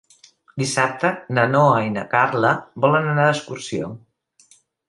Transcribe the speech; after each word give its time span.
Dissabte 0.61 1.11
na 1.37 1.43
Noa 1.51 1.77
i 1.89 1.93
na 1.97 2.07
Carla 2.15 2.57
volen 2.87 3.13
anar 3.15 3.29
d'excursió. 3.31 3.93